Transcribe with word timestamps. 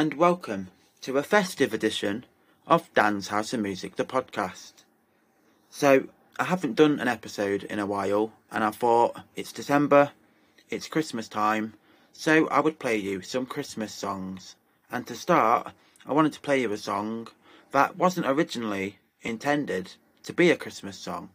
And 0.00 0.14
welcome 0.14 0.68
to 1.02 1.18
a 1.18 1.22
festive 1.22 1.74
edition 1.74 2.24
of 2.66 2.88
Dan's 2.94 3.28
House 3.28 3.52
of 3.52 3.60
Music, 3.60 3.96
the 3.96 4.04
podcast. 4.06 4.72
So, 5.68 6.08
I 6.38 6.44
haven't 6.44 6.76
done 6.76 6.98
an 7.00 7.06
episode 7.06 7.64
in 7.64 7.78
a 7.78 7.84
while, 7.84 8.32
and 8.50 8.64
I 8.64 8.70
thought 8.70 9.20
it's 9.36 9.52
December, 9.52 10.12
it's 10.70 10.88
Christmas 10.88 11.28
time, 11.28 11.74
so 12.14 12.48
I 12.48 12.60
would 12.60 12.78
play 12.78 12.96
you 12.96 13.20
some 13.20 13.44
Christmas 13.44 13.92
songs. 13.92 14.56
And 14.90 15.06
to 15.06 15.14
start, 15.14 15.74
I 16.06 16.14
wanted 16.14 16.32
to 16.32 16.40
play 16.40 16.62
you 16.62 16.72
a 16.72 16.78
song 16.78 17.28
that 17.72 17.98
wasn't 17.98 18.26
originally 18.26 19.00
intended 19.20 19.96
to 20.22 20.32
be 20.32 20.50
a 20.50 20.56
Christmas 20.56 20.96
song. 20.96 21.28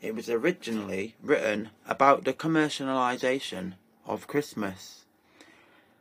It 0.00 0.16
was 0.16 0.28
originally 0.28 1.14
written 1.22 1.70
about 1.86 2.24
the 2.24 2.32
commercialisation 2.32 3.74
of 4.04 4.26
Christmas. 4.26 5.01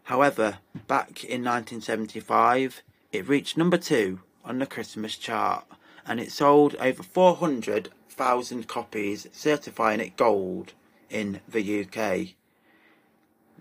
However, 0.03 0.59
back 0.87 1.23
in 1.23 1.43
1975, 1.43 2.83
it 3.11 3.27
reached 3.27 3.57
number 3.57 3.77
two 3.77 4.21
on 4.43 4.59
the 4.59 4.65
Christmas 4.65 5.15
chart 5.15 5.65
and 6.05 6.19
it 6.19 6.31
sold 6.31 6.75
over 6.75 7.03
400,000 7.03 8.67
copies, 8.67 9.27
certifying 9.31 9.99
it 9.99 10.17
gold 10.17 10.73
in 11.09 11.41
the 11.47 11.85
UK. 11.85 12.35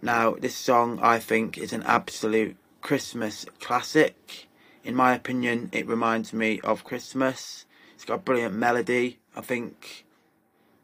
Now, 0.02 0.32
this 0.32 0.56
song 0.56 0.98
I 1.02 1.18
think 1.18 1.58
is 1.58 1.72
an 1.72 1.82
absolute 1.82 2.56
Christmas 2.80 3.45
classic. 3.60 4.48
In 4.82 4.95
my 4.95 5.15
opinion, 5.15 5.68
it 5.72 5.87
reminds 5.87 6.32
me 6.32 6.60
of 6.62 6.84
Christmas. 6.84 7.66
It's 7.95 8.06
got 8.06 8.15
a 8.15 8.18
brilliant 8.18 8.54
melody. 8.54 9.18
I 9.37 9.43
think 9.43 10.06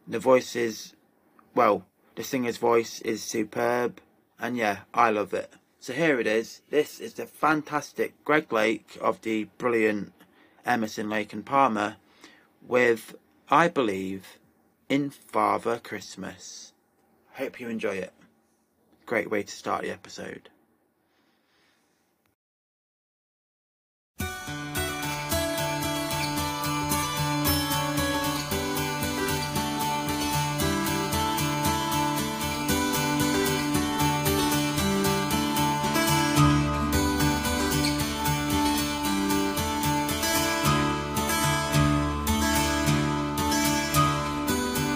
the 0.06 0.18
voice 0.18 0.54
is, 0.54 0.94
well, 1.54 1.86
the 2.14 2.22
singer's 2.22 2.58
voice 2.58 3.00
is 3.00 3.22
superb 3.22 4.00
and 4.40 4.56
yeah, 4.56 4.80
I 4.92 5.10
love 5.10 5.34
it. 5.34 5.52
So 5.80 5.92
here 5.92 6.18
it 6.18 6.26
is. 6.26 6.62
This 6.70 7.00
is 7.00 7.14
the 7.14 7.26
fantastic 7.26 8.12
Greg 8.24 8.52
Lake 8.52 8.98
of 9.00 9.20
the 9.22 9.44
brilliant 9.58 10.12
Emerson, 10.64 11.08
Lake 11.08 11.32
and 11.32 11.46
Palmer 11.46 11.96
with, 12.66 13.14
I 13.48 13.68
believe, 13.68 14.38
In 14.88 15.10
Father 15.10 15.78
Christmas. 15.78 16.72
Hope 17.34 17.60
you 17.60 17.68
enjoy 17.68 17.96
it. 17.96 18.12
Great 19.04 19.30
way 19.30 19.42
to 19.42 19.52
start 19.52 19.82
the 19.82 19.90
episode. 19.90 20.48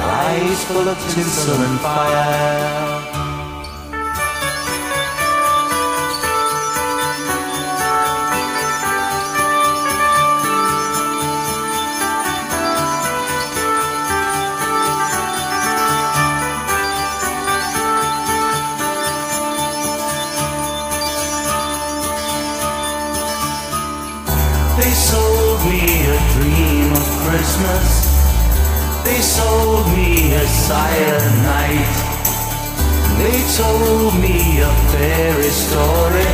eyes 0.00 0.64
full 0.64 0.88
of 0.88 0.98
tinsel 1.12 1.60
and 1.62 1.80
fire. 1.80 2.93
Silent 30.54 31.34
night. 31.42 31.90
They 33.18 33.38
told 33.58 34.14
me 34.22 34.60
a 34.62 34.72
fairy 34.94 35.50
story 35.50 36.30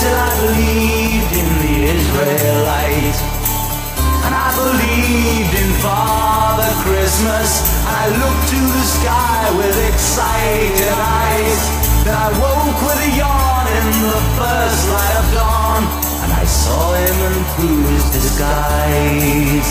till 0.00 0.16
I 0.16 0.30
believed 0.44 1.32
in 1.40 1.48
the 1.64 1.76
Israelite. 1.96 3.18
And 4.24 4.32
I 4.32 4.48
believed 4.56 5.52
in 5.60 5.70
Father 5.84 6.72
Christmas. 6.84 7.48
I 7.84 8.02
looked 8.20 8.46
to 8.54 8.60
the 8.76 8.86
sky 8.96 9.42
with 9.60 9.76
excited 9.92 10.92
eyes. 10.96 11.60
Then 12.04 12.16
I 12.16 12.28
woke 12.40 12.80
with 12.86 13.08
a 13.08 13.10
yawn 13.20 13.64
in 13.78 13.88
the 14.08 14.22
first 14.40 14.82
light 14.94 15.16
of 15.20 15.28
dawn. 15.36 15.82
And 16.24 16.30
I 16.32 16.44
saw 16.44 16.94
him 16.96 17.16
in 17.28 17.36
through 17.52 17.82
his 17.92 18.06
disguise. 18.16 19.70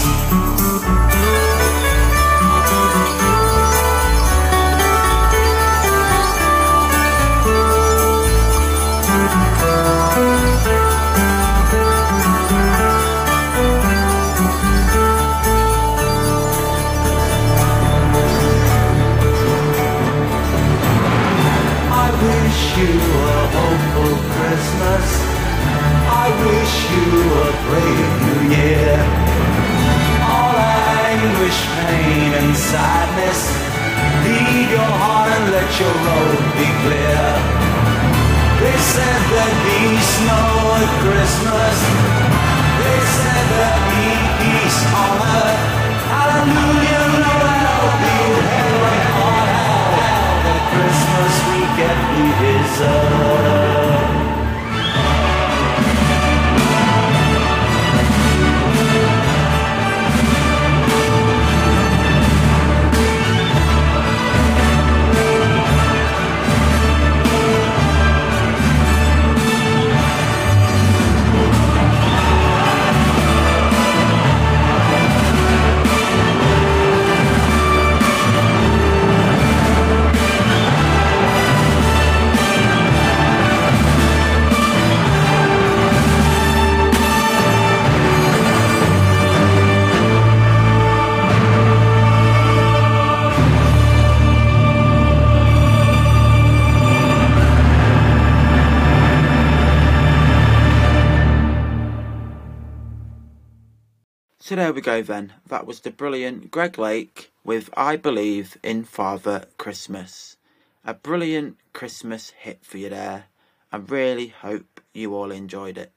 Go 104.88 105.02
then. 105.02 105.34
That 105.46 105.68
was 105.68 105.82
the 105.82 105.92
brilliant 105.92 106.50
Greg 106.50 106.80
Lake 106.80 107.34
with 107.44 107.70
I 107.76 107.98
Believe 107.98 108.58
in 108.64 108.86
Father 108.86 109.44
Christmas. 109.58 110.38
A 110.86 110.94
brilliant 110.94 111.58
Christmas 111.74 112.30
hit 112.30 112.64
for 112.64 112.78
you 112.78 112.88
there. 112.88 113.26
I 113.70 113.78
really 113.80 114.28
hope 114.28 114.80
you 114.94 115.14
all 115.14 115.30
enjoyed 115.30 115.78
it. 115.78 115.92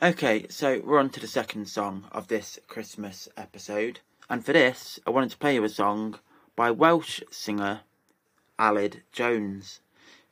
Okay, 0.00 0.46
so 0.48 0.80
we're 0.84 1.00
on 1.00 1.10
to 1.10 1.18
the 1.18 1.26
second 1.26 1.68
song 1.68 2.04
of 2.12 2.28
this 2.28 2.60
Christmas 2.68 3.28
episode. 3.36 3.98
And 4.30 4.46
for 4.46 4.52
this, 4.52 5.00
I 5.04 5.10
wanted 5.10 5.32
to 5.32 5.38
play 5.38 5.54
you 5.54 5.64
a 5.64 5.68
song 5.68 6.20
by 6.54 6.70
Welsh 6.70 7.22
singer 7.28 7.80
Aled 8.56 9.00
Jones. 9.10 9.80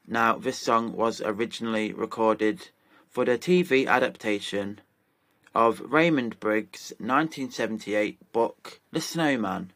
Now, 0.06 0.38
this 0.38 0.58
song 0.58 0.92
was 0.92 1.20
originally 1.20 1.92
recorded 1.92 2.68
for 3.10 3.24
the 3.24 3.36
TV 3.36 3.86
adaptation 3.86 4.80
of 5.52 5.80
Raymond 5.80 6.38
Briggs' 6.38 6.92
1978 6.98 8.32
book 8.32 8.80
The 8.92 9.00
Snowman, 9.00 9.72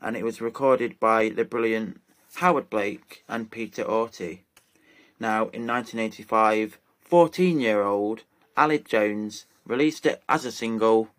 and 0.00 0.16
it 0.16 0.24
was 0.24 0.40
recorded 0.40 0.98
by 0.98 1.28
the 1.28 1.44
brilliant 1.44 2.00
Howard 2.36 2.70
Blake 2.70 3.24
and 3.28 3.50
Peter 3.50 3.84
Auty. 3.84 4.40
Now, 5.20 5.42
in 5.50 5.66
1985, 5.66 6.78
14 7.04 7.60
year 7.60 7.82
old 7.82 8.22
Aled 8.56 8.86
Jones 8.86 9.44
released 9.66 10.06
it 10.06 10.22
as 10.28 10.46
a 10.46 10.50
single 10.50 11.10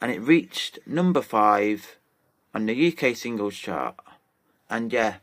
and 0.00 0.12
it 0.12 0.20
reached 0.20 0.78
number 0.86 1.22
5 1.22 1.96
on 2.54 2.66
the 2.66 2.92
UK 2.92 3.16
singles 3.16 3.56
chart. 3.56 3.96
And 4.68 4.92
yeah, 4.92 5.16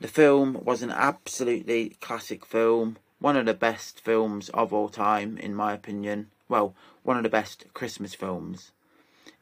the 0.00 0.08
film 0.08 0.64
was 0.64 0.82
an 0.82 0.90
absolutely 0.90 1.90
classic 2.00 2.46
film, 2.46 2.96
one 3.24 3.38
of 3.38 3.46
the 3.46 3.54
best 3.54 4.02
films 4.02 4.50
of 4.50 4.70
all 4.70 4.90
time, 4.90 5.38
in 5.38 5.54
my 5.54 5.72
opinion. 5.72 6.26
Well, 6.46 6.74
one 7.04 7.16
of 7.16 7.22
the 7.22 7.30
best 7.30 7.64
Christmas 7.72 8.14
films, 8.14 8.70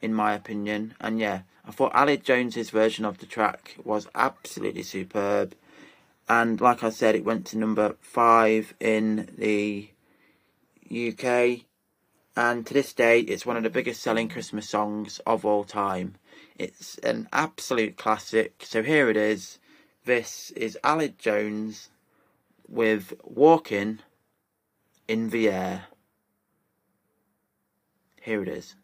in 0.01 0.15
my 0.15 0.35
opinion. 0.35 0.95
And 1.01 1.19
yeah, 1.19 1.41
I 1.67 1.73
thought 1.73 1.93
Aled 1.93 2.23
Jones's 2.23 2.71
version 2.71 3.05
of 3.05 3.19
the 3.19 3.27
track 3.27 3.75
was 3.83 4.07
absolutely 4.15 4.85
superb. 4.85 5.57
And 6.29 6.61
like 6.61 6.85
I 6.85 6.91
said, 6.91 7.17
it 7.17 7.25
went 7.25 7.45
to 7.47 7.59
number 7.59 7.97
five 8.01 8.73
in 8.79 9.29
the 9.37 9.91
UK. 10.89 11.63
And 12.37 12.65
to 12.65 12.75
this 12.75 12.93
day, 12.93 13.19
it's 13.19 13.45
one 13.45 13.57
of 13.57 13.65
the 13.65 13.69
biggest 13.69 14.01
selling 14.01 14.29
Christmas 14.29 14.69
songs 14.69 15.21
of 15.27 15.45
all 15.45 15.65
time. 15.65 16.15
It's 16.57 16.99
an 16.99 17.29
absolute 17.33 17.97
classic. 17.97 18.63
So 18.65 18.85
here 18.85 19.11
it 19.11 19.17
is. 19.17 19.59
This 20.05 20.53
is 20.53 20.79
Aled 20.85 21.19
Jones 21.19 21.89
with 22.69 23.15
Walking 23.25 24.01
in 25.09 25.31
the 25.31 25.49
Air. 25.49 25.87
Here 28.21 28.43
it 28.43 28.49
is. 28.49 28.77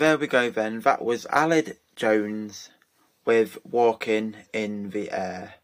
There 0.00 0.16
we 0.16 0.26
go 0.26 0.48
then. 0.48 0.80
That 0.80 1.04
was 1.04 1.26
Aled 1.26 1.76
Jones 1.94 2.70
with 3.26 3.58
Walking 3.70 4.34
in 4.50 4.90
the 4.90 5.10
Air. 5.10 5.56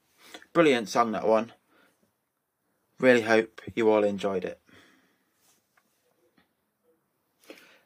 Brilliant 0.52 0.90
song 0.90 1.12
that 1.12 1.26
one. 1.26 1.54
Really 3.00 3.22
hope 3.22 3.62
you 3.74 3.90
all 3.90 4.04
enjoyed 4.04 4.44
it. 4.44 4.60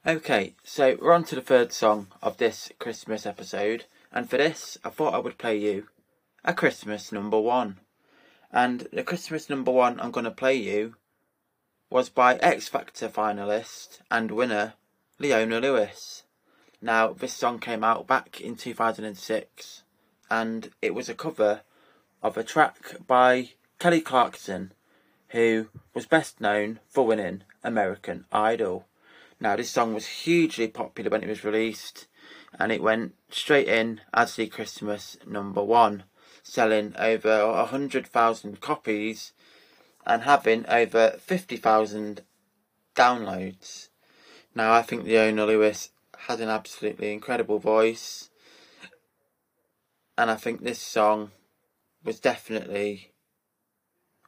Okay, 0.04 0.56
so 0.64 0.98
we're 1.00 1.12
on 1.12 1.22
to 1.24 1.36
the 1.36 1.40
third 1.40 1.72
song 1.72 2.08
of 2.20 2.38
this 2.38 2.72
Christmas 2.80 3.26
episode, 3.26 3.84
and 4.10 4.28
for 4.28 4.36
this, 4.36 4.76
I 4.84 4.88
thought 4.90 5.14
I 5.14 5.18
would 5.18 5.38
play 5.38 5.56
you 5.56 5.86
a 6.44 6.52
Christmas 6.52 7.12
number 7.12 7.38
one. 7.38 7.78
And 8.50 8.88
the 8.92 9.04
Christmas 9.04 9.48
number 9.48 9.70
one 9.70 10.00
I'm 10.00 10.10
going 10.10 10.24
to 10.24 10.32
play 10.32 10.56
you 10.56 10.96
was 11.90 12.08
by 12.08 12.38
X 12.38 12.66
Factor 12.66 13.08
finalist 13.08 14.00
and 14.10 14.32
winner 14.32 14.74
Leona 15.20 15.60
Lewis. 15.60 16.24
Now, 16.82 17.12
this 17.12 17.34
song 17.34 17.58
came 17.58 17.84
out 17.84 18.06
back 18.06 18.40
in 18.40 18.56
2006 18.56 19.82
and 20.30 20.70
it 20.80 20.94
was 20.94 21.10
a 21.10 21.14
cover 21.14 21.60
of 22.22 22.38
a 22.38 22.44
track 22.44 23.06
by 23.06 23.50
Kelly 23.78 24.00
Clarkson, 24.00 24.72
who 25.28 25.68
was 25.92 26.06
best 26.06 26.40
known 26.40 26.80
for 26.88 27.04
winning 27.04 27.42
American 27.62 28.24
Idol. 28.32 28.86
Now, 29.38 29.56
this 29.56 29.68
song 29.68 29.92
was 29.92 30.06
hugely 30.06 30.68
popular 30.68 31.10
when 31.10 31.22
it 31.22 31.28
was 31.28 31.44
released 31.44 32.06
and 32.58 32.72
it 32.72 32.82
went 32.82 33.14
straight 33.28 33.68
in 33.68 34.00
as 34.14 34.36
the 34.36 34.46
Christmas 34.46 35.18
number 35.26 35.62
one, 35.62 36.04
selling 36.42 36.94
over 36.98 37.46
100,000 37.46 38.60
copies 38.62 39.32
and 40.06 40.22
having 40.22 40.64
over 40.66 41.10
50,000 41.20 42.22
downloads. 42.96 43.88
Now, 44.54 44.72
I 44.72 44.80
think 44.80 45.04
Leona 45.04 45.44
Lewis 45.44 45.90
has 46.26 46.40
an 46.40 46.48
absolutely 46.48 47.12
incredible 47.12 47.58
voice, 47.58 48.30
and 50.16 50.30
I 50.30 50.36
think 50.36 50.62
this 50.62 50.78
song 50.78 51.30
was 52.04 52.20
definitely 52.20 53.12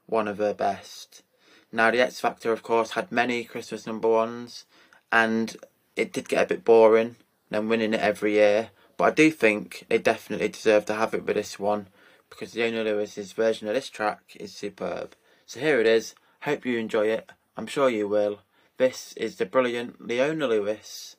one 0.07 0.29
of 0.29 0.39
her 0.39 0.55
best. 0.55 1.23
Now, 1.71 1.91
the 1.91 2.01
X 2.01 2.21
Factor, 2.21 2.53
of 2.53 2.63
course, 2.63 2.93
had 2.93 3.13
many 3.13 3.45
Christmas 3.45 3.87
number 3.87 4.09
ones, 4.09 4.67
and 5.11 5.57
it 5.97 6.13
did 6.13 6.29
get 6.29 6.45
a 6.45 6.49
bit 6.49 6.65
boring, 6.65 7.17
them 7.51 7.69
winning 7.69 7.95
it 7.95 8.01
every 8.01 8.33
year. 8.33 8.71
But 8.97 9.05
I 9.05 9.11
do 9.11 9.31
think 9.31 9.87
they 9.89 9.99
definitely 9.99 10.49
deserve 10.49 10.85
to 10.87 10.95
have 10.95 11.15
it 11.15 11.25
with 11.25 11.37
this 11.37 11.59
one 11.59 11.89
because 12.29 12.55
Leona 12.55 12.85
Lewis's 12.85 13.33
version 13.33 13.69
of 13.69 13.75
this 13.75 13.91
track 13.91 14.37
is 14.39 14.55
superb. 14.55 15.15
So 15.45 15.61
here 15.61 15.81
it 15.81 15.87
is. 15.87 16.15
Hope 16.43 16.65
you 16.65 16.79
enjoy 16.79 17.09
it. 17.09 17.31
I'm 17.57 17.67
sure 17.67 17.91
you 17.91 18.09
will. 18.09 18.41
This 18.79 19.13
is 19.17 19.37
the 19.37 19.47
brilliant 19.47 20.07
Leona 20.07 20.47
Lewis 20.47 21.17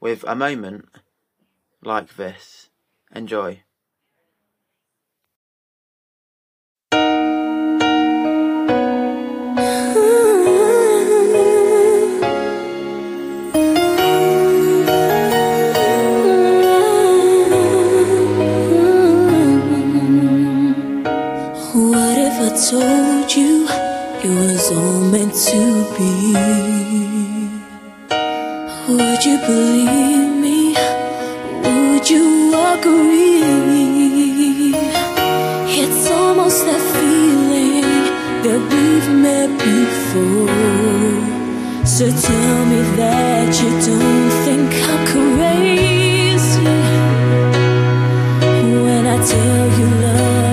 with 0.00 0.24
a 0.26 0.34
moment 0.34 0.86
like 1.82 2.16
this. 2.16 2.70
Enjoy. 3.14 3.62
Told 22.70 23.34
you 23.34 23.66
it 23.68 24.28
was 24.28 24.72
all 24.72 25.00
meant 25.12 25.32
to 25.32 25.96
be? 25.96 27.57
Would 28.88 29.22
you 29.22 29.36
believe 29.40 30.34
me? 30.40 30.74
Would 31.62 32.08
you 32.08 32.54
agree? 32.72 33.42
It's 35.80 36.10
almost 36.10 36.64
that 36.64 36.80
feeling 36.96 37.82
that 38.44 38.60
we've 38.72 39.10
met 39.26 39.50
before. 39.58 40.48
So 41.84 42.04
tell 42.08 42.64
me 42.64 42.80
that 42.96 43.60
you 43.60 43.70
don't 43.88 44.30
think 44.46 44.72
I'm 44.88 45.02
crazy. 45.12 46.74
When 48.84 49.04
I 49.06 49.16
tell 49.32 49.64
you 49.78 49.86
love 50.00 50.47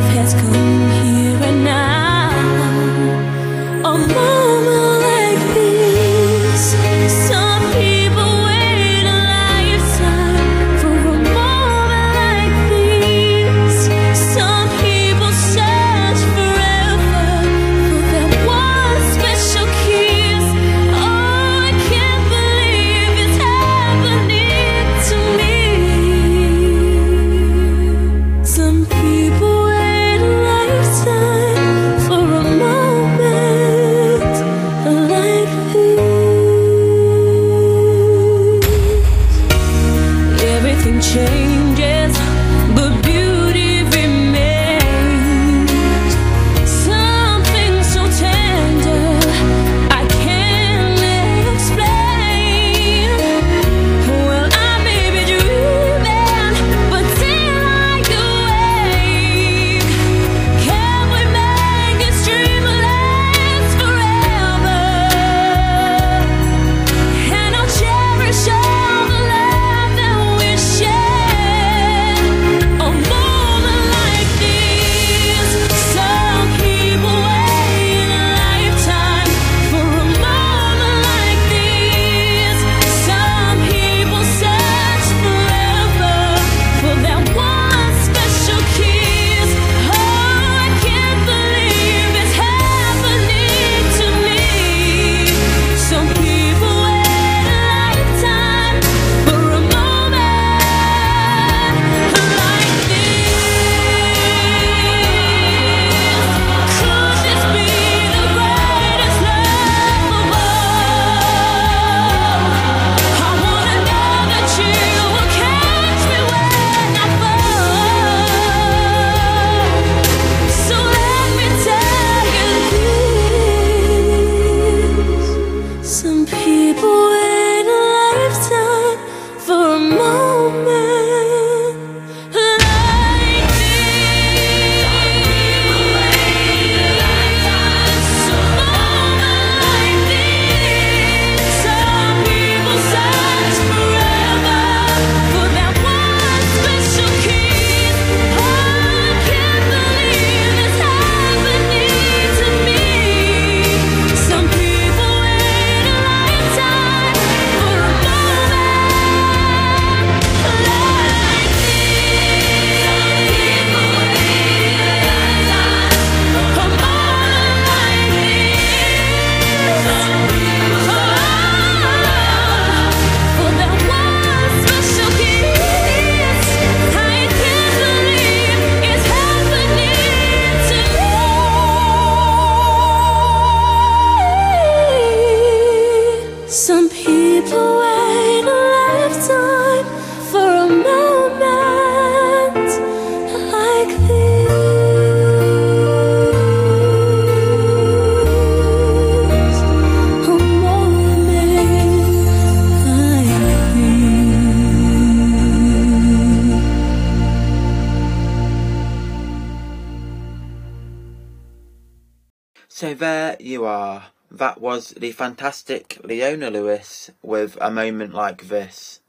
That 214.56 214.62
was 214.62 214.92
the 214.92 215.12
fantastic 215.12 216.00
Leona 216.02 216.50
Lewis 216.50 217.12
with 217.22 217.58
A 217.60 217.70
Moment 217.70 218.14
Like 218.14 218.48
This. 218.48 219.02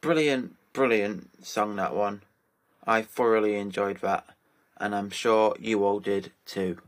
Brilliant, 0.00 0.56
brilliant 0.72 1.44
song, 1.44 1.76
that 1.76 1.94
one. 1.94 2.22
I 2.86 3.02
thoroughly 3.02 3.56
enjoyed 3.56 3.98
that, 3.98 4.24
and 4.78 4.94
I'm 4.94 5.10
sure 5.10 5.54
you 5.60 5.84
all 5.84 6.00
did 6.00 6.32
too. 6.46 6.78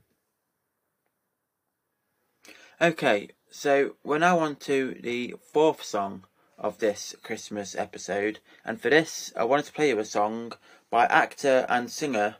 Okay, 2.81 3.29
so 3.51 3.97
we're 4.03 4.17
now 4.17 4.39
on 4.39 4.57
to 4.57 4.97
the 4.99 5.35
fourth 5.53 5.83
song 5.83 6.25
of 6.57 6.79
this 6.79 7.15
Christmas 7.23 7.75
episode, 7.75 8.39
and 8.65 8.81
for 8.81 8.89
this, 8.89 9.35
I 9.37 9.45
wanted 9.45 9.67
to 9.67 9.73
play 9.73 9.91
you 9.91 9.99
a 9.99 10.07
song 10.07 10.55
by 10.89 11.05
actor 11.05 11.67
and 11.69 11.91
singer 11.91 12.37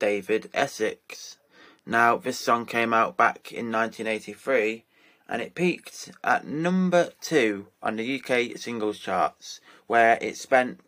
David 0.00 0.50
Essex. 0.52 1.38
Now, 1.86 2.16
this 2.16 2.40
song 2.40 2.66
came 2.66 2.92
out 2.92 3.16
back 3.16 3.52
in 3.52 3.70
1983 3.70 4.82
and 5.28 5.42
it 5.42 5.54
peaked 5.54 6.12
at 6.22 6.46
number 6.46 7.10
two 7.20 7.68
on 7.82 7.96
the 7.96 8.20
UK 8.20 8.56
singles 8.56 8.98
charts, 8.98 9.60
where 9.86 10.18
it 10.20 10.36
spent, 10.36 10.80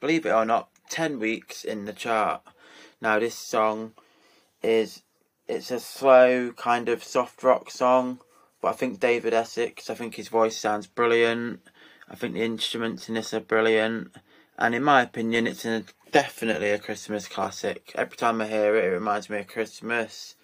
believe 0.00 0.26
it 0.26 0.32
or 0.32 0.44
not, 0.44 0.68
10 0.90 1.18
weeks 1.18 1.64
in 1.64 1.84
the 1.84 1.92
chart. 1.92 2.42
Now, 3.00 3.18
this 3.18 3.34
song 3.34 3.92
is 4.62 5.02
it's 5.46 5.70
a 5.70 5.80
slow 5.80 6.52
kind 6.52 6.88
of 6.88 7.02
soft 7.02 7.42
rock 7.42 7.70
song, 7.70 8.20
but 8.60 8.68
I 8.68 8.72
think 8.72 9.00
David 9.00 9.32
Essex, 9.32 9.88
I 9.88 9.94
think 9.94 10.16
his 10.16 10.28
voice 10.28 10.56
sounds 10.56 10.86
brilliant. 10.86 11.60
I 12.08 12.14
think 12.14 12.34
the 12.34 12.42
instruments 12.42 13.08
in 13.08 13.14
this 13.14 13.32
are 13.32 13.40
brilliant, 13.40 14.14
and 14.58 14.74
in 14.74 14.82
my 14.82 15.02
opinion, 15.02 15.46
it's 15.46 15.64
a 15.64 15.84
definitely 16.10 16.70
a 16.70 16.78
Christmas 16.78 17.28
classic. 17.28 17.92
Every 17.94 18.16
time 18.16 18.40
I 18.40 18.48
hear 18.48 18.76
it, 18.76 18.84
it 18.84 18.88
reminds 18.88 19.30
me 19.30 19.38
of 19.38 19.46
Christmas. 19.46 20.36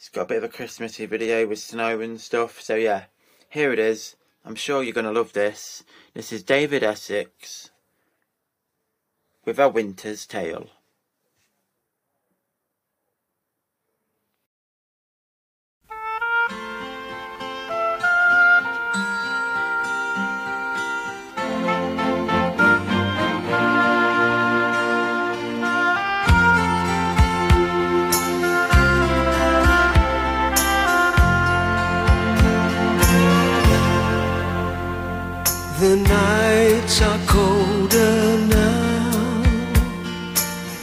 It's 0.00 0.08
got 0.08 0.22
a 0.22 0.24
bit 0.24 0.38
of 0.38 0.44
a 0.44 0.48
Christmassy 0.48 1.04
video 1.04 1.46
with 1.46 1.58
snow 1.58 2.00
and 2.00 2.18
stuff. 2.18 2.62
So 2.62 2.74
yeah, 2.74 3.04
here 3.50 3.70
it 3.70 3.78
is. 3.78 4.16
I'm 4.46 4.54
sure 4.54 4.82
you're 4.82 4.94
going 4.94 5.04
to 5.04 5.12
love 5.12 5.34
this. 5.34 5.84
This 6.14 6.32
is 6.32 6.42
David 6.42 6.82
Essex 6.82 7.68
with 9.44 9.58
A 9.58 9.68
Winter's 9.68 10.24
Tale. 10.24 10.70
The 35.90 35.96
nights 35.96 37.02
are 37.02 37.18
colder 37.26 38.38
now. 38.46 39.42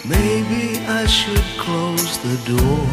Maybe 0.04 0.80
I 0.86 1.06
should 1.06 1.48
close 1.64 2.18
the 2.28 2.36
door. 2.52 2.88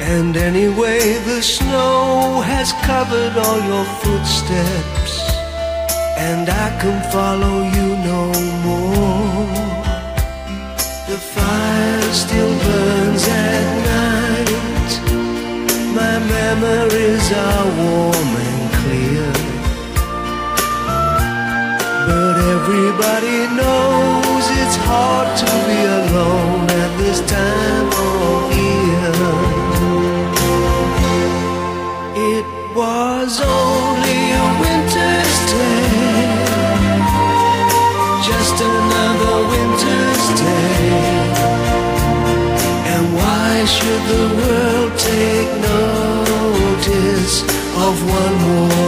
And 0.00 0.34
anyway, 0.38 1.00
the 1.30 1.42
snow 1.42 2.40
has 2.52 2.72
covered 2.88 3.36
all 3.44 3.60
your 3.72 3.84
footsteps, 4.00 5.14
and 6.16 6.48
I 6.48 6.68
can 6.80 6.98
follow 7.12 7.56
you 7.76 7.88
no 8.12 8.24
more. 8.64 9.44
The 11.10 11.20
fire 11.34 12.12
still 12.24 12.54
burns 12.64 13.28
everybody 23.22 23.54
knows 23.54 24.44
it's 24.60 24.76
hard 24.88 25.28
to 25.36 25.50
be 25.68 25.80
alone 25.84 26.64
at 26.70 26.92
this 26.98 27.20
time 27.28 27.88
of 28.08 28.52
year. 28.56 29.12
It 32.16 32.46
was 32.74 33.40
only 33.40 34.20
a 34.32 34.46
winter's 34.62 35.36
day, 35.52 35.90
just 38.24 38.56
another 38.60 39.36
winter's 39.52 40.24
day. 40.40 40.90
And 42.92 43.04
why 43.16 43.64
should 43.66 44.02
the 44.14 44.24
world 44.38 44.92
take 44.98 45.50
notice 45.68 47.42
of 47.76 47.94
one 48.08 48.34
more 48.46 48.79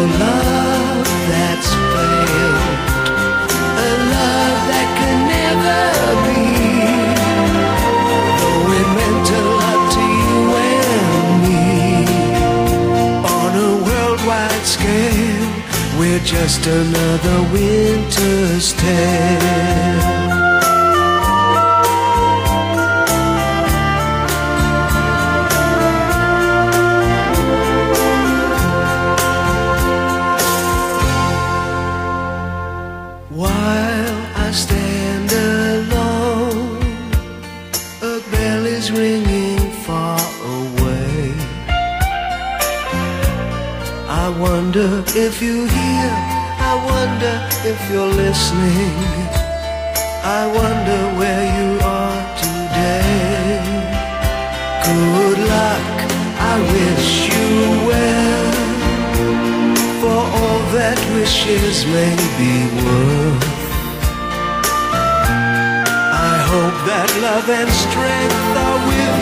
just 16.25 16.67
another 16.67 17.43
winter's 17.53 18.73
tale. 18.75 20.23
While 33.31 34.27
I 34.37 34.51
stand 34.53 35.33
alone, 35.33 36.83
a 38.03 38.21
bell 38.31 38.67
is 38.67 38.93
ringing 38.93 39.59
far 39.85 40.21
away. 40.45 41.35
I 44.25 44.29
wonder 44.39 45.03
if 45.17 45.43
you 45.43 45.67
if 47.65 47.91
you're 47.91 48.13
listening. 48.25 48.95
I 50.25 50.47
wonder 50.47 51.01
where 51.19 51.45
you 51.59 51.71
are 51.81 52.23
today. 52.43 53.63
Good 54.87 55.39
luck, 55.55 55.95
I 56.51 56.55
wish 56.75 57.09
you 57.31 57.51
well 57.89 58.53
for 60.03 60.21
all 60.39 60.61
that 60.75 60.99
wishes 61.15 61.87
may 61.87 62.17
be 62.39 62.55
worth. 62.83 63.47
I 66.31 66.37
hope 66.51 66.79
that 66.91 67.11
love 67.23 67.49
and 67.49 67.71
strength 67.71 68.57
are 68.67 68.81
with 68.91 69.15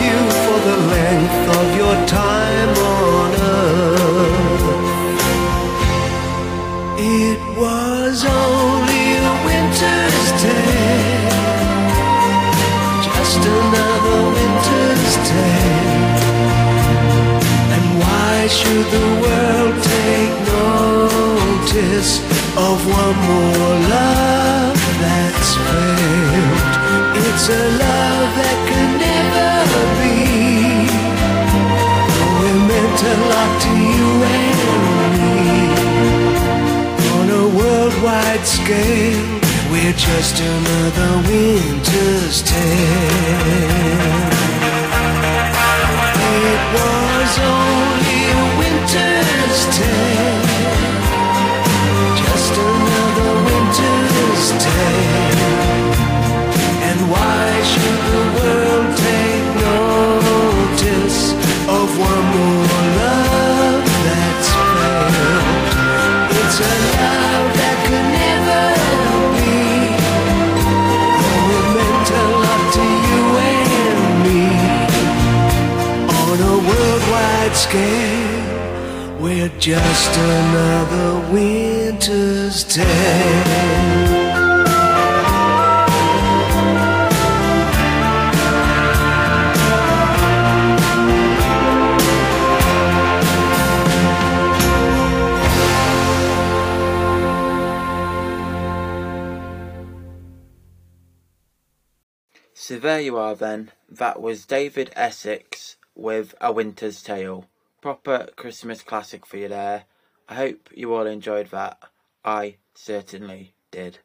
there 102.81 102.99
you 102.99 103.17
are 103.17 103.35
then. 103.35 103.71
That 103.89 104.21
was 104.21 104.45
David 104.45 104.91
Essex 104.95 105.75
with 105.95 106.33
A 106.41 106.51
Winter's 106.51 107.03
Tale. 107.03 107.45
Proper 107.79 108.29
Christmas 108.35 108.81
classic 108.81 109.25
for 109.25 109.37
you 109.37 109.47
there. 109.47 109.85
I 110.27 110.35
hope 110.35 110.69
you 110.73 110.93
all 110.93 111.05
enjoyed 111.05 111.51
that. 111.51 111.79
I 112.25 112.57
certainly 112.73 113.53
did. 113.69 113.99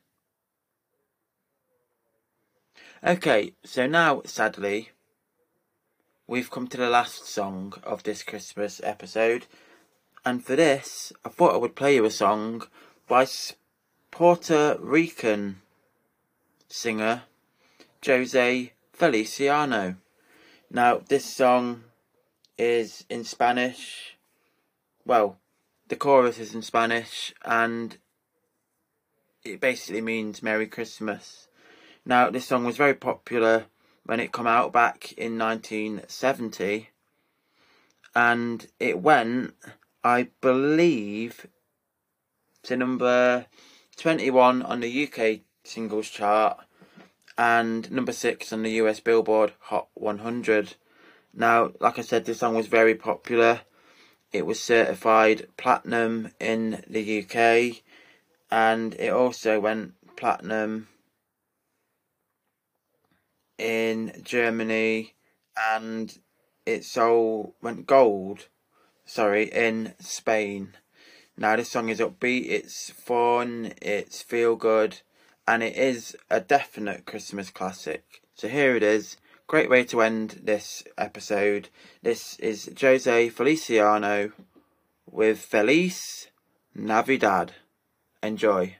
Okay, 3.04 3.54
so 3.64 3.86
now, 3.86 4.22
sadly, 4.24 4.90
we've 6.26 6.50
come 6.50 6.66
to 6.68 6.76
the 6.76 6.90
last 6.90 7.26
song 7.26 7.72
of 7.82 8.02
this 8.02 8.22
Christmas 8.22 8.80
episode. 8.84 9.46
And 10.24 10.44
for 10.44 10.56
this, 10.56 11.12
I 11.24 11.28
thought 11.30 11.54
I 11.54 11.58
would 11.58 11.76
play 11.76 11.94
you 11.94 12.04
a 12.04 12.10
song 12.10 12.66
by 13.06 13.26
Puerto 14.10 14.76
Rican 14.80 15.60
singer 16.68 17.22
Jose 18.04 18.72
Feliciano. 18.92 19.96
Now, 20.70 21.00
this 21.08 21.24
song 21.24 21.84
is 22.58 23.04
in 23.08 23.24
Spanish. 23.24 24.16
Well, 25.04 25.38
the 25.88 25.96
chorus 25.96 26.38
is 26.38 26.54
in 26.54 26.62
Spanish 26.62 27.32
and 27.44 27.96
it 29.44 29.60
basically 29.60 30.00
means 30.00 30.42
Merry 30.42 30.66
Christmas. 30.66 31.48
Now, 32.04 32.30
this 32.30 32.46
song 32.46 32.64
was 32.64 32.76
very 32.76 32.94
popular 32.94 33.66
when 34.04 34.20
it 34.20 34.32
came 34.32 34.46
out 34.46 34.72
back 34.72 35.12
in 35.12 35.38
1970 35.38 36.90
and 38.14 38.66
it 38.80 39.00
went, 39.00 39.54
I 40.02 40.28
believe, 40.40 41.46
to 42.62 42.76
number 42.76 43.46
21 43.96 44.62
on 44.62 44.80
the 44.80 45.04
UK 45.06 45.40
singles 45.64 46.08
chart 46.08 46.58
and 47.38 47.90
number 47.90 48.12
six 48.12 48.52
on 48.52 48.62
the 48.62 48.72
US 48.72 49.00
Billboard 49.00 49.52
Hot 49.60 49.88
100. 49.94 50.74
Now, 51.34 51.72
like 51.80 51.98
I 51.98 52.02
said, 52.02 52.24
this 52.24 52.38
song 52.38 52.54
was 52.54 52.66
very 52.66 52.94
popular. 52.94 53.60
It 54.32 54.46
was 54.46 54.60
certified 54.60 55.48
platinum 55.56 56.32
in 56.40 56.82
the 56.88 57.22
UK 57.22 57.82
and 58.50 58.94
it 58.94 59.12
also 59.12 59.60
went 59.60 59.94
platinum 60.16 60.88
in 63.58 64.20
Germany 64.22 65.14
and 65.56 66.18
it 66.64 66.84
sold 66.84 67.54
went 67.62 67.86
gold 67.86 68.48
sorry 69.06 69.44
in 69.44 69.94
Spain. 70.00 70.76
Now 71.38 71.56
this 71.56 71.70
song 71.70 71.88
is 71.88 72.00
upbeat, 72.00 72.48
it's 72.48 72.90
fun, 72.90 73.72
it's 73.80 74.20
feel 74.20 74.56
good 74.56 75.00
and 75.46 75.62
it 75.62 75.76
is 75.76 76.16
a 76.30 76.40
definite 76.40 77.06
Christmas 77.06 77.50
classic. 77.50 78.22
So 78.34 78.48
here 78.48 78.76
it 78.76 78.82
is. 78.82 79.16
Great 79.46 79.70
way 79.70 79.84
to 79.84 80.02
end 80.02 80.40
this 80.42 80.82
episode. 80.98 81.68
This 82.02 82.36
is 82.40 82.70
Jose 82.80 83.28
Feliciano 83.28 84.32
with 85.10 85.38
Feliz 85.38 86.28
Navidad. 86.74 87.52
Enjoy. 88.22 88.76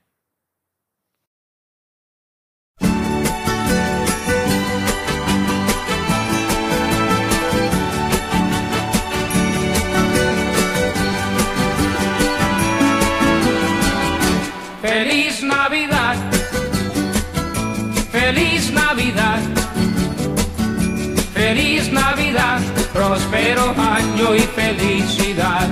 Felicidad. 24.96 25.68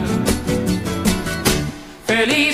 Feliz 2.06 2.53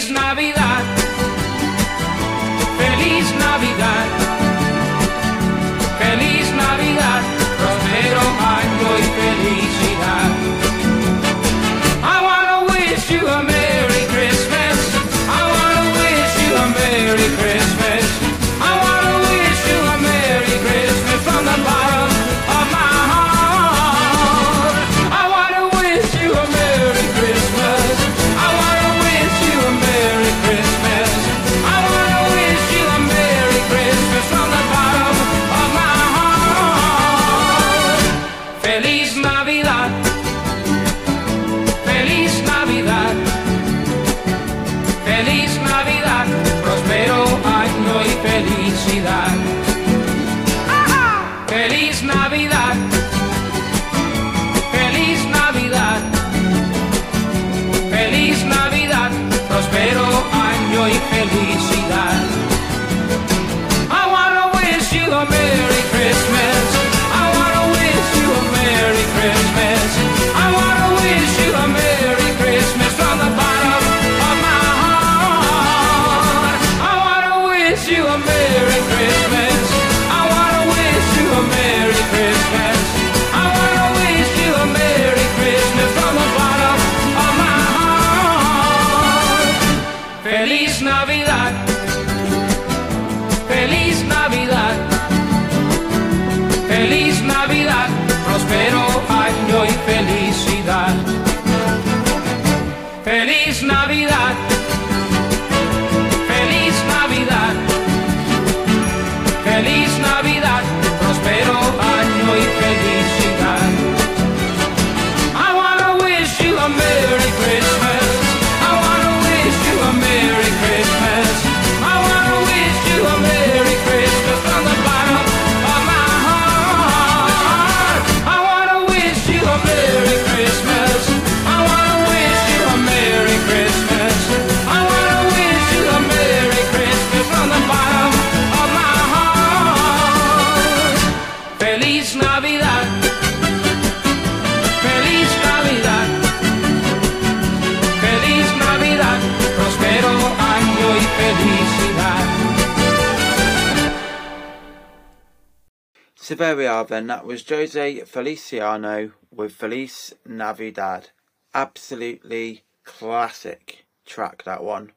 there 156.41 156.57
we 156.57 156.65
are 156.65 156.87
then. 156.87 157.07
That 157.09 157.27
was 157.27 157.47
Jose 157.47 158.01
Feliciano 158.07 159.13
with 159.31 159.53
Feliz 159.53 160.15
Navidad. 160.25 161.11
Absolutely 161.53 162.63
classic 162.83 163.85
track, 164.07 164.45
that 164.45 164.65
one. 164.65 164.93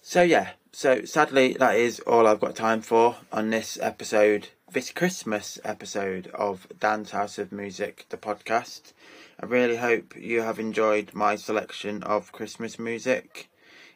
So 0.00 0.20
yeah, 0.20 0.50
so 0.72 1.04
sadly 1.04 1.52
that 1.52 1.76
is 1.76 2.00
all 2.00 2.26
I've 2.26 2.40
got 2.40 2.56
time 2.56 2.82
for 2.82 3.18
on 3.32 3.50
this 3.50 3.78
episode, 3.80 4.48
this 4.72 4.90
Christmas 4.90 5.60
episode 5.64 6.26
of 6.34 6.66
Dan's 6.80 7.12
House 7.12 7.38
of 7.38 7.52
Music, 7.52 8.06
the 8.08 8.16
podcast. 8.16 8.94
I 9.40 9.46
really 9.46 9.76
hope 9.76 10.16
you 10.16 10.40
have 10.40 10.58
enjoyed 10.58 11.14
my 11.14 11.36
selection 11.36 12.02
of 12.02 12.32
Christmas 12.32 12.80
music. 12.80 13.48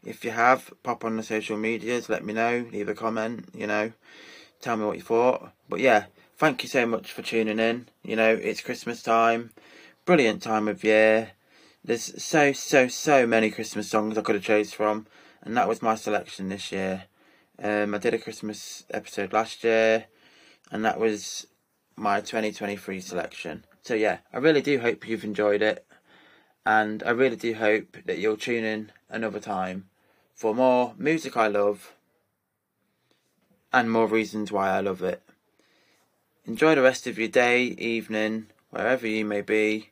If 0.06 0.24
you 0.24 0.30
have, 0.30 0.72
pop 0.84 1.04
on 1.04 1.16
the 1.16 1.24
social 1.24 1.56
medias, 1.56 2.08
let 2.08 2.24
me 2.24 2.32
know, 2.32 2.64
leave 2.70 2.88
a 2.88 2.94
comment, 2.94 3.48
you 3.52 3.66
know, 3.66 3.90
tell 4.60 4.76
me 4.76 4.84
what 4.84 4.98
you 4.98 5.02
thought. 5.02 5.50
But 5.68 5.80
yeah, 5.80 6.04
thank 6.36 6.62
you 6.62 6.68
so 6.68 6.86
much 6.86 7.10
for 7.10 7.22
tuning 7.22 7.58
in. 7.58 7.88
You 8.04 8.14
know, 8.14 8.32
it's 8.32 8.60
Christmas 8.60 9.02
time, 9.02 9.50
brilliant 10.04 10.42
time 10.44 10.68
of 10.68 10.84
year. 10.84 11.32
There's 11.84 12.22
so, 12.22 12.52
so, 12.52 12.86
so 12.86 13.26
many 13.26 13.50
Christmas 13.50 13.90
songs 13.90 14.16
I 14.16 14.22
could 14.22 14.36
have 14.36 14.44
chose 14.44 14.72
from, 14.72 15.08
and 15.42 15.56
that 15.56 15.66
was 15.66 15.82
my 15.82 15.96
selection 15.96 16.50
this 16.50 16.70
year. 16.70 17.06
Um, 17.60 17.92
I 17.92 17.98
did 17.98 18.14
a 18.14 18.18
Christmas 18.18 18.84
episode 18.92 19.32
last 19.32 19.64
year, 19.64 20.04
and 20.70 20.84
that 20.84 21.00
was 21.00 21.48
my 21.96 22.20
2023 22.20 23.00
selection. 23.00 23.64
So 23.82 23.94
yeah, 23.94 24.18
I 24.32 24.38
really 24.38 24.62
do 24.62 24.78
hope 24.78 25.08
you've 25.08 25.24
enjoyed 25.24 25.62
it, 25.62 25.84
and 26.64 27.02
I 27.02 27.10
really 27.10 27.34
do 27.34 27.54
hope 27.54 27.96
that 28.04 28.18
you'll 28.18 28.36
tune 28.36 28.62
in 28.62 28.92
another 29.10 29.40
time 29.40 29.88
for 30.36 30.54
more 30.54 30.94
music 30.98 31.36
I 31.36 31.48
love 31.48 31.94
and 33.72 33.90
more 33.90 34.06
reasons 34.06 34.52
why 34.52 34.70
I 34.70 34.80
love 34.80 35.02
it. 35.02 35.22
Enjoy 36.44 36.74
the 36.74 36.82
rest 36.82 37.06
of 37.06 37.18
your 37.18 37.28
day, 37.28 37.64
evening, 37.64 38.46
wherever 38.70 39.06
you 39.06 39.24
may 39.24 39.40
be. 39.40 39.90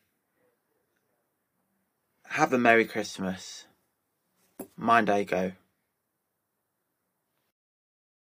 Have 2.29 2.53
a 2.53 2.59
Merry 2.59 2.85
Christmas. 2.85 3.65
Mind 4.77 5.11
I 5.11 5.25
go. 5.25 5.53